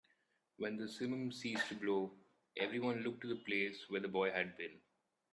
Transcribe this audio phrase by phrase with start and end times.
[0.57, 2.11] When the simum ceased to blow,
[2.57, 4.81] everyone looked to the place where the boy had been.